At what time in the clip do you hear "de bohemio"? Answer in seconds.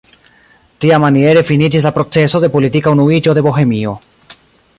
3.41-3.95